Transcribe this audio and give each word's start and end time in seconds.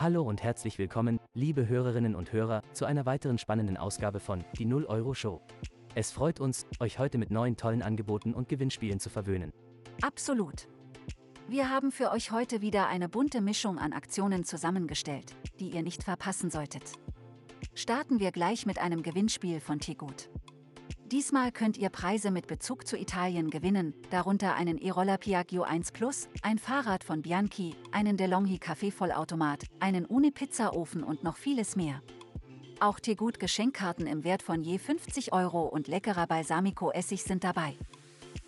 Hallo 0.00 0.22
und 0.22 0.42
herzlich 0.42 0.78
willkommen, 0.78 1.20
liebe 1.34 1.68
Hörerinnen 1.68 2.14
und 2.14 2.32
Hörer, 2.32 2.62
zu 2.72 2.86
einer 2.86 3.04
weiteren 3.04 3.36
spannenden 3.36 3.76
Ausgabe 3.76 4.18
von 4.18 4.42
Die 4.56 4.64
0 4.64 4.86
Euro 4.86 5.12
Show. 5.12 5.42
Es 5.94 6.10
freut 6.10 6.40
uns, 6.40 6.64
euch 6.78 6.98
heute 6.98 7.18
mit 7.18 7.30
neuen 7.30 7.58
tollen 7.58 7.82
Angeboten 7.82 8.32
und 8.32 8.48
Gewinnspielen 8.48 8.98
zu 8.98 9.10
verwöhnen. 9.10 9.52
Absolut. 10.00 10.68
Wir 11.48 11.68
haben 11.68 11.92
für 11.92 12.12
euch 12.12 12.30
heute 12.30 12.62
wieder 12.62 12.86
eine 12.86 13.10
bunte 13.10 13.42
Mischung 13.42 13.78
an 13.78 13.92
Aktionen 13.92 14.44
zusammengestellt, 14.44 15.36
die 15.58 15.68
ihr 15.68 15.82
nicht 15.82 16.02
verpassen 16.02 16.48
solltet. 16.48 16.94
Starten 17.74 18.20
wir 18.20 18.32
gleich 18.32 18.64
mit 18.64 18.78
einem 18.78 19.02
Gewinnspiel 19.02 19.60
von 19.60 19.80
Tegut. 19.80 20.30
Diesmal 21.10 21.50
könnt 21.50 21.76
ihr 21.76 21.88
Preise 21.88 22.30
mit 22.30 22.46
Bezug 22.46 22.86
zu 22.86 22.96
Italien 22.96 23.50
gewinnen, 23.50 23.94
darunter 24.10 24.54
einen 24.54 24.78
E-Roller 24.78 25.18
Piaggio 25.18 25.64
1 25.64 25.90
Plus, 25.90 26.28
ein 26.42 26.56
Fahrrad 26.56 27.02
von 27.02 27.20
Bianchi, 27.20 27.74
einen 27.90 28.16
DeLonghi 28.16 28.58
Kaffeevollautomat, 28.58 29.64
einen 29.80 30.06
Uni 30.06 30.30
Pizzaofen 30.30 31.02
und 31.02 31.24
noch 31.24 31.36
vieles 31.36 31.74
mehr. 31.74 32.00
Auch 32.78 33.00
Tegut 33.00 33.40
Geschenkkarten 33.40 34.06
im 34.06 34.22
Wert 34.22 34.44
von 34.44 34.62
je 34.62 34.78
50 34.78 35.32
Euro 35.32 35.62
und 35.62 35.88
leckerer 35.88 36.28
Balsamico 36.28 36.92
Essig 36.92 37.24
sind 37.24 37.42
dabei. 37.42 37.74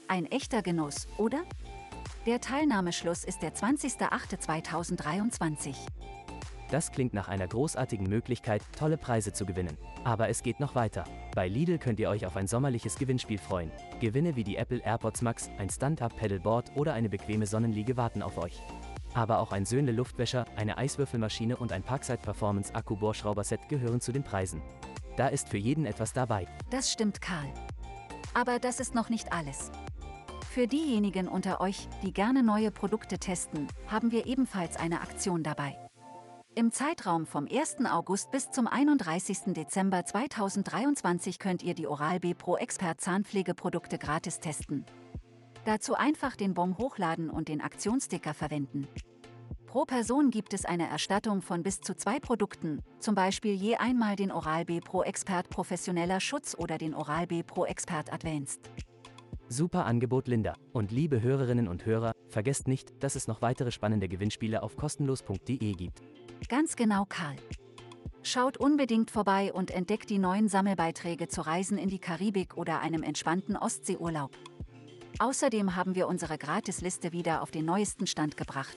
Ein 0.06 0.26
echter 0.26 0.62
Genuss, 0.62 1.08
oder? 1.18 1.42
Der 2.26 2.40
Teilnahmeschluss 2.40 3.24
ist 3.24 3.42
der 3.42 3.56
20.08.2023. 3.56 5.74
Das 6.72 6.90
klingt 6.90 7.12
nach 7.12 7.28
einer 7.28 7.46
großartigen 7.46 8.08
Möglichkeit, 8.08 8.62
tolle 8.78 8.96
Preise 8.96 9.34
zu 9.34 9.44
gewinnen. 9.44 9.76
Aber 10.04 10.30
es 10.30 10.42
geht 10.42 10.58
noch 10.58 10.74
weiter. 10.74 11.04
Bei 11.34 11.46
Lidl 11.46 11.76
könnt 11.76 12.00
ihr 12.00 12.08
euch 12.08 12.24
auf 12.24 12.34
ein 12.34 12.46
sommerliches 12.46 12.96
Gewinnspiel 12.96 13.36
freuen. 13.36 13.70
Gewinne 14.00 14.36
wie 14.36 14.42
die 14.42 14.56
Apple 14.56 14.78
AirPods 14.78 15.20
Max, 15.20 15.50
ein 15.58 15.68
Stand-Up-Pedalboard 15.68 16.74
oder 16.74 16.94
eine 16.94 17.10
bequeme 17.10 17.46
Sonnenliege 17.46 17.98
warten 17.98 18.22
auf 18.22 18.38
euch. 18.38 18.62
Aber 19.12 19.40
auch 19.40 19.52
ein 19.52 19.66
Söhnle 19.66 19.92
Luftwäscher, 19.92 20.46
eine 20.56 20.78
Eiswürfelmaschine 20.78 21.58
und 21.58 21.72
ein 21.72 21.82
Parkside 21.82 22.22
Performance 22.22 22.74
Akku 22.74 22.96
Bohrschrauber-Set 22.96 23.68
gehören 23.68 24.00
zu 24.00 24.10
den 24.10 24.24
Preisen. 24.24 24.62
Da 25.18 25.28
ist 25.28 25.50
für 25.50 25.58
jeden 25.58 25.84
etwas 25.84 26.14
dabei. 26.14 26.48
Das 26.70 26.90
stimmt, 26.90 27.20
Karl. 27.20 27.52
Aber 28.32 28.58
das 28.58 28.80
ist 28.80 28.94
noch 28.94 29.10
nicht 29.10 29.30
alles. 29.30 29.70
Für 30.50 30.66
diejenigen 30.66 31.28
unter 31.28 31.60
euch, 31.60 31.86
die 32.02 32.14
gerne 32.14 32.42
neue 32.42 32.70
Produkte 32.70 33.18
testen, 33.18 33.68
haben 33.88 34.10
wir 34.10 34.24
ebenfalls 34.24 34.78
eine 34.78 35.02
Aktion 35.02 35.42
dabei. 35.42 35.76
Im 36.54 36.70
Zeitraum 36.70 37.24
vom 37.24 37.48
1. 37.50 37.78
August 37.86 38.30
bis 38.30 38.50
zum 38.50 38.66
31. 38.66 39.54
Dezember 39.54 40.04
2023 40.04 41.38
könnt 41.38 41.62
ihr 41.62 41.72
die 41.72 41.86
Oral-B 41.86 42.34
Pro 42.34 42.58
Expert 42.58 43.00
Zahnpflegeprodukte 43.00 43.96
gratis 43.96 44.38
testen. 44.38 44.84
Dazu 45.64 45.94
einfach 45.94 46.36
den 46.36 46.52
Bon 46.52 46.76
hochladen 46.76 47.30
und 47.30 47.48
den 47.48 47.62
Aktionssticker 47.62 48.34
verwenden. 48.34 48.86
Pro 49.64 49.86
Person 49.86 50.30
gibt 50.30 50.52
es 50.52 50.66
eine 50.66 50.90
Erstattung 50.90 51.40
von 51.40 51.62
bis 51.62 51.80
zu 51.80 51.96
zwei 51.96 52.20
Produkten, 52.20 52.82
zum 52.98 53.14
Beispiel 53.14 53.54
je 53.54 53.76
einmal 53.76 54.16
den 54.16 54.30
Oral-B 54.30 54.80
Pro 54.80 55.02
Expert 55.04 55.48
Professioneller 55.48 56.20
Schutz 56.20 56.54
oder 56.54 56.76
den 56.76 56.94
Oral-B 56.94 57.44
Pro 57.44 57.64
Expert 57.64 58.12
Advanced. 58.12 58.60
Super 59.48 59.86
Angebot 59.86 60.28
Linda. 60.28 60.54
Und 60.72 60.92
liebe 60.92 61.22
Hörerinnen 61.22 61.68
und 61.68 61.86
Hörer, 61.86 62.12
vergesst 62.28 62.68
nicht, 62.68 63.02
dass 63.02 63.16
es 63.16 63.26
noch 63.26 63.40
weitere 63.40 63.70
spannende 63.70 64.08
Gewinnspiele 64.08 64.62
auf 64.62 64.76
kostenlos.de 64.76 65.72
gibt. 65.72 66.02
Ganz 66.48 66.76
genau, 66.76 67.04
Karl. 67.08 67.36
Schaut 68.22 68.56
unbedingt 68.56 69.10
vorbei 69.10 69.52
und 69.52 69.70
entdeckt 69.70 70.08
die 70.10 70.18
neuen 70.18 70.48
Sammelbeiträge 70.48 71.28
zu 71.28 71.40
Reisen 71.40 71.76
in 71.76 71.88
die 71.88 71.98
Karibik 71.98 72.56
oder 72.56 72.80
einem 72.80 73.02
entspannten 73.02 73.56
Ostseeurlaub. 73.56 74.30
Außerdem 75.18 75.76
haben 75.76 75.94
wir 75.94 76.08
unsere 76.08 76.38
Gratisliste 76.38 77.12
wieder 77.12 77.42
auf 77.42 77.50
den 77.50 77.64
neuesten 77.64 78.06
Stand 78.06 78.36
gebracht. 78.36 78.76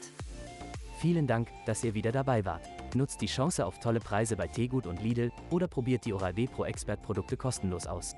Vielen 0.99 1.27
Dank, 1.27 1.49
dass 1.65 1.83
ihr 1.83 1.93
wieder 1.93 2.11
dabei 2.11 2.45
wart. 2.45 2.67
Nutzt 2.95 3.21
die 3.21 3.27
Chance 3.27 3.65
auf 3.65 3.79
tolle 3.79 3.99
Preise 3.99 4.35
bei 4.35 4.47
Tegut 4.47 4.87
und 4.87 5.01
Lidl 5.01 5.31
oder 5.51 5.67
probiert 5.67 6.05
die 6.05 6.13
Oral-B 6.13 6.47
Pro 6.47 6.65
Expert 6.65 7.03
Produkte 7.03 7.37
kostenlos 7.37 7.85
aus. 7.85 8.15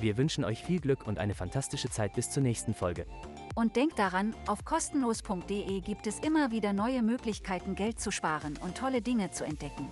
Wir 0.00 0.16
wünschen 0.16 0.44
euch 0.44 0.62
viel 0.62 0.80
Glück 0.80 1.06
und 1.06 1.18
eine 1.18 1.34
fantastische 1.34 1.88
Zeit 1.88 2.12
bis 2.14 2.30
zur 2.30 2.42
nächsten 2.42 2.74
Folge. 2.74 3.06
Und 3.58 3.74
denkt 3.74 3.98
daran, 3.98 4.34
auf 4.46 4.66
kostenlos.de 4.66 5.80
gibt 5.80 6.06
es 6.06 6.18
immer 6.18 6.50
wieder 6.50 6.74
neue 6.74 7.02
Möglichkeiten, 7.02 7.74
Geld 7.74 7.98
zu 7.98 8.10
sparen 8.10 8.58
und 8.62 8.76
tolle 8.76 9.00
Dinge 9.00 9.30
zu 9.30 9.44
entdecken. 9.44 9.88